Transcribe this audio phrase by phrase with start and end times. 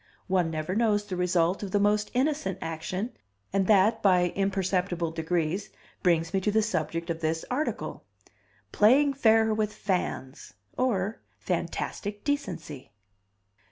[0.25, 3.11] One never knows the result of the most innocent action,
[3.53, 5.69] and that, by imperceptible degrees,
[6.01, 8.03] brings me to the subject of this article,
[8.71, 12.91] PLAYING FAIR WITH FANS, or, FANTASTIC DECENCY.